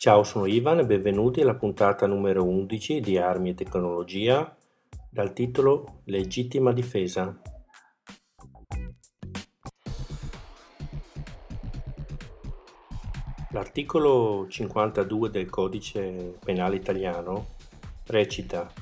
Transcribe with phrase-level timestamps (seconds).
[0.00, 4.56] Ciao, sono Ivan e benvenuti alla puntata numero 11 di Armi e Tecnologia
[5.10, 7.36] dal titolo Legittima difesa.
[13.50, 17.56] L'articolo 52 del codice penale italiano
[18.06, 18.72] recita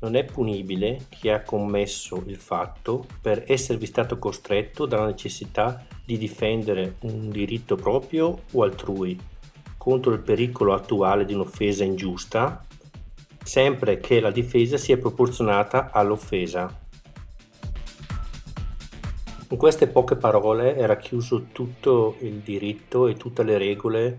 [0.00, 6.16] non è punibile chi ha commesso il fatto per esservi stato costretto dalla necessità di
[6.16, 9.34] difendere un diritto proprio o altrui
[9.86, 12.66] contro il pericolo attuale di un'offesa ingiusta,
[13.44, 16.76] sempre che la difesa sia proporzionata all'offesa.
[19.50, 24.18] In queste poche parole è racchiuso tutto il diritto e tutte le regole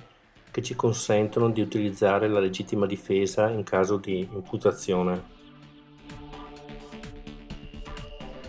[0.52, 5.22] che ci consentono di utilizzare la legittima difesa in caso di imputazione.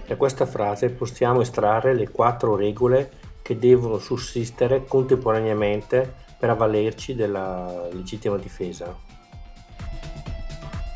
[0.06, 3.10] Da questa frase possiamo estrarre le quattro regole
[3.42, 8.96] che devono sussistere contemporaneamente per avvalerci della legittima difesa.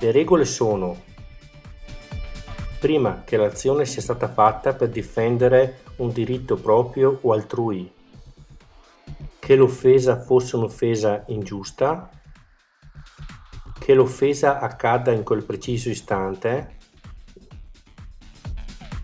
[0.01, 1.11] Le regole sono
[2.79, 7.91] prima che l'azione sia stata fatta per difendere un diritto proprio o altrui,
[9.39, 12.11] che l'offesa fosse un'offesa ingiusta,
[13.79, 16.77] che l'offesa accada in quel preciso istante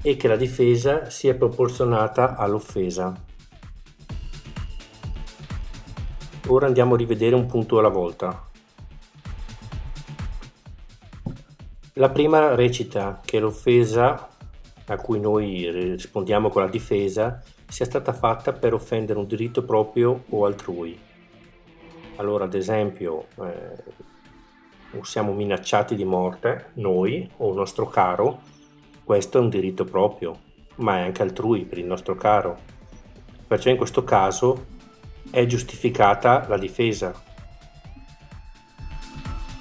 [0.03, 3.27] e che la difesa sia proporzionata all'offesa.
[6.51, 8.47] Ora andiamo a rivedere un punto alla volta.
[11.95, 14.31] La prima recita che l'offesa
[14.87, 20.25] a cui noi rispondiamo con la difesa sia stata fatta per offendere un diritto proprio
[20.31, 20.99] o altrui.
[22.17, 28.41] Allora, ad esempio, eh, siamo minacciati di morte, noi o il nostro caro,
[29.05, 30.39] questo è un diritto proprio,
[30.77, 32.57] ma è anche altrui per il nostro caro.
[33.47, 34.77] Perciò in questo caso
[35.31, 37.13] è giustificata la difesa.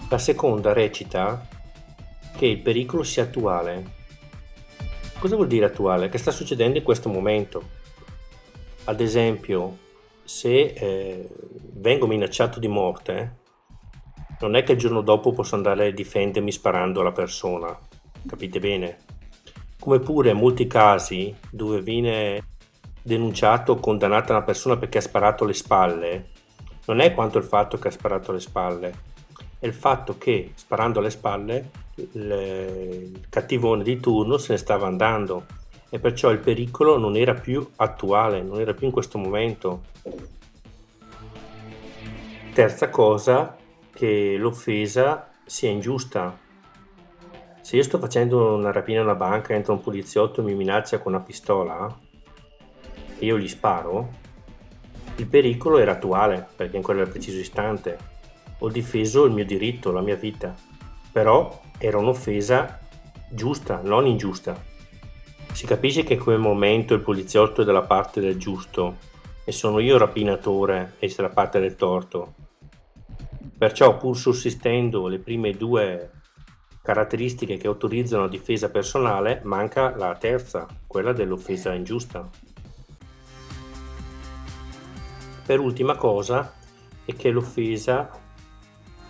[0.10, 1.46] La seconda recita
[2.36, 3.96] che il pericolo sia attuale.
[5.20, 6.10] Cosa vuol dire attuale?
[6.10, 7.76] Che sta succedendo in questo momento.
[8.86, 9.78] Ad esempio,
[10.24, 11.28] se eh,
[11.74, 13.38] vengo minacciato di morte,
[14.40, 17.78] non è che il giorno dopo posso andare a difendermi sparando alla persona,
[18.26, 18.98] capite bene?
[19.80, 22.57] Come pure in molti casi dove viene
[23.08, 26.30] denunciato o condannato una persona perché ha sparato alle spalle,
[26.88, 28.94] non è quanto il fatto che ha sparato alle spalle,
[29.60, 35.46] è il fatto che sparando alle spalle il cattivone di turno se ne stava andando
[35.90, 39.84] e perciò il pericolo non era più attuale, non era più in questo momento.
[42.54, 43.56] Terza cosa,
[43.94, 46.38] che l'offesa sia ingiusta.
[47.62, 51.00] Se io sto facendo una rapina a una banca, entra un poliziotto e mi minaccia
[51.00, 52.06] con una pistola,
[53.20, 54.26] e io gli sparo,
[55.18, 57.98] il pericolo era attuale, perché in quel preciso istante
[58.60, 60.56] ho difeso il mio diritto, la mia vita,
[61.12, 62.80] però era un'offesa
[63.30, 64.60] giusta, non ingiusta.
[65.52, 68.98] Si capisce che in quel momento il poliziotto è dalla parte del giusto
[69.44, 72.36] e sono io il rapinatore e dalla parte del torto.
[73.58, 76.12] Perciò, pur sussistendo le prime due
[76.84, 82.30] caratteristiche che autorizzano la difesa personale, manca la terza, quella dell'offesa ingiusta.
[85.48, 86.54] Per ultima cosa
[87.06, 88.10] è che l'offesa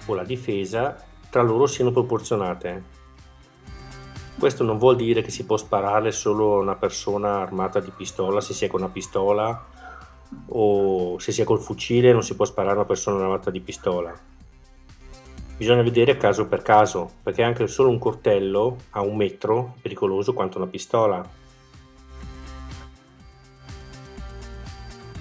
[0.06, 0.96] o la difesa
[1.32, 2.84] tra loro siano proporzionate.
[4.38, 8.40] Questo non vuol dire che si può sparare solo a una persona armata di pistola
[8.40, 9.66] se si è con una pistola
[10.50, 13.60] o se si è col fucile non si può sparare a una persona armata di
[13.60, 14.16] pistola.
[15.58, 20.34] Bisogna vedere caso per caso, perché anche solo un coltello a un metro è pericoloso
[20.34, 21.28] quanto una pistola.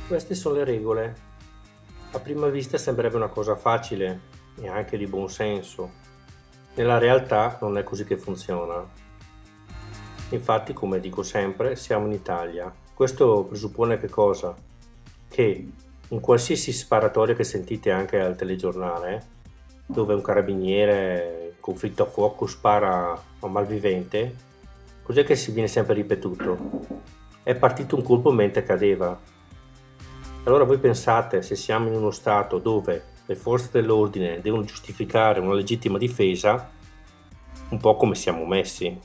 [0.07, 1.17] Queste sono le regole.
[2.13, 4.21] A prima vista sembrerebbe una cosa facile
[4.61, 5.91] e anche di buon senso.
[6.77, 8.89] Nella realtà non è così che funziona.
[10.29, 12.73] Infatti, come dico sempre, siamo in Italia.
[12.95, 14.55] Questo presuppone che cosa?
[15.29, 15.69] Che
[16.09, 19.27] in qualsiasi sparatoria che sentite anche al telegiornale,
[19.87, 24.37] dove un carabiniere conflitto a fuoco spara a un malvivente,
[25.03, 26.57] cos'è che si viene sempre ripetuto?
[27.43, 29.35] È partito un colpo mentre cadeva,
[30.47, 35.55] allora voi pensate se siamo in uno Stato dove le forze dell'ordine devono giustificare una
[35.55, 36.71] legittima difesa,
[37.71, 38.97] un po' come siamo messi.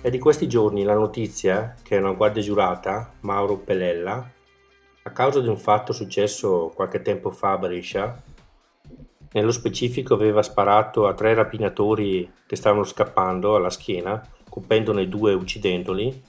[0.00, 4.30] È di questi giorni la notizia che una guardia giurata, Mauro Pelella,
[5.02, 8.22] a causa di un fatto successo qualche tempo fa a Brescia,
[9.32, 15.34] nello specifico aveva sparato a tre rapinatori che stavano scappando alla schiena, colpendone due e
[15.34, 16.22] uccidendoli,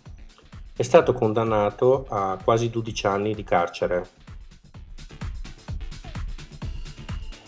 [0.77, 4.07] è stato condannato a quasi 12 anni di carcere.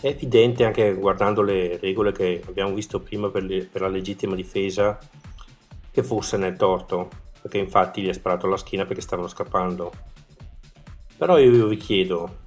[0.00, 4.34] È evidente anche guardando le regole che abbiamo visto prima per, le, per la legittima
[4.34, 4.98] difesa
[5.92, 7.08] che fosse nel torto,
[7.40, 9.92] perché infatti gli ha sparato alla schiena perché stavano scappando.
[11.16, 12.38] Però io vi chiedo,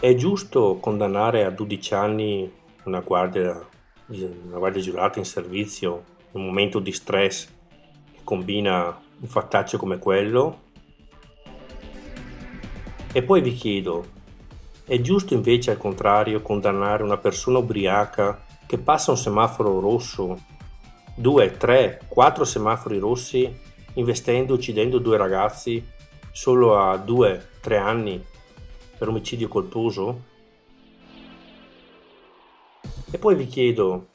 [0.00, 2.52] è giusto condannare a 12 anni
[2.82, 3.64] una guardia,
[4.06, 7.54] una guardia giurata in servizio in un momento di stress
[8.26, 10.64] combina un fattaccio come quello?
[13.12, 14.04] E poi vi chiedo,
[14.84, 20.42] è giusto invece al contrario condannare una persona ubriaca che passa un semaforo rosso,
[21.14, 23.48] due, tre, quattro semafori rossi,
[23.94, 25.82] investendo, uccidendo due ragazzi
[26.32, 28.22] solo a due, tre anni
[28.98, 30.22] per omicidio colposo?
[33.08, 34.08] E poi vi chiedo,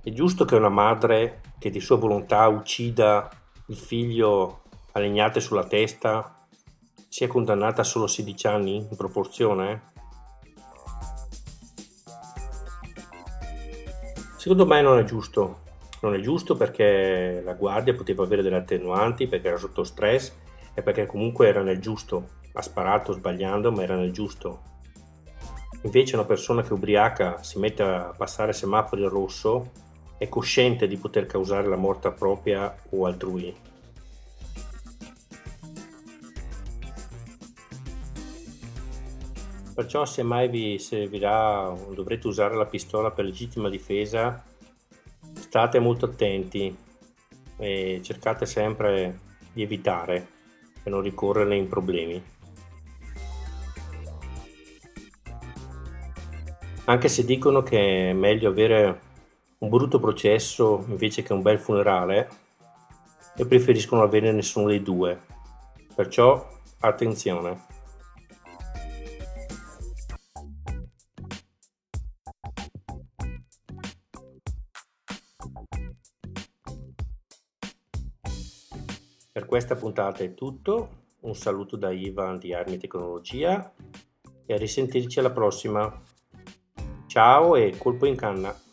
[0.00, 3.28] è giusto che una madre che di sua volontà uccida
[3.70, 4.62] il figlio
[4.92, 6.46] a legnate sulla testa
[7.08, 9.92] sia condannata a solo 16 anni in proporzione?
[14.36, 15.66] Secondo me non è giusto.
[16.00, 20.32] Non è giusto perché la guardia poteva avere delle attenuanti, perché era sotto stress
[20.72, 22.36] e perché comunque era nel giusto.
[22.52, 24.62] Ha sparato sbagliando, ma era nel giusto.
[25.82, 29.70] Invece una persona che ubriaca si mette a passare semafori in rosso
[30.18, 33.54] è cosciente di poter causare la morte propria o altrui.
[39.74, 44.44] Perciò se mai vi servirà o dovrete usare la pistola per legittima difesa,
[45.34, 46.76] state molto attenti
[47.56, 49.20] e cercate sempre
[49.52, 50.28] di evitare
[50.82, 52.20] e non ricorrere in problemi.
[56.86, 59.00] Anche se dicono che è meglio avere
[59.58, 62.28] un brutto processo invece che un bel funerale,
[63.36, 65.20] io preferisco non avere nessuno dei due.
[65.94, 66.48] Perciò
[66.80, 67.66] attenzione.
[79.32, 80.88] Per questa puntata è tutto,
[81.20, 83.72] un saluto da Ivan di Armi Tecnologia
[84.46, 86.02] e a risentirci alla prossima.
[87.06, 88.67] Ciao e colpo in canna!